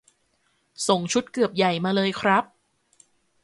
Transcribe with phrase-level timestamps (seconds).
[0.87, 2.43] ส่งชุดเกือบใหญ่มาเลยครับ